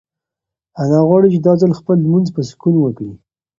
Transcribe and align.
انا 0.81 0.99
غواړي 1.07 1.27
چې 1.33 1.39
دا 1.45 1.53
ځل 1.61 1.71
خپل 1.79 1.95
لمونځ 2.05 2.27
په 2.35 2.41
سکون 2.49 2.75
وکړي. 2.79 3.11